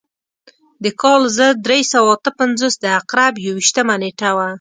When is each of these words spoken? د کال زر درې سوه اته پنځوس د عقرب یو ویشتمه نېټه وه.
د 0.83 0.85
کال 1.01 1.21
زر 1.37 1.53
درې 1.65 1.79
سوه 1.93 2.11
اته 2.17 2.31
پنځوس 2.39 2.73
د 2.79 2.85
عقرب 2.97 3.33
یو 3.45 3.53
ویشتمه 3.59 3.95
نېټه 4.01 4.29
وه. 4.37 4.47